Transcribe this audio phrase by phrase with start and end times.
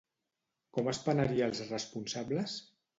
[0.79, 2.61] Com es penaria els responsables?